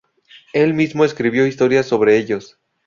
Él 0.53 0.73
mismo 0.73 1.05
escribió 1.05 1.45
historias 1.45 1.85
sobre 1.85 2.17
ellos. 2.17 2.57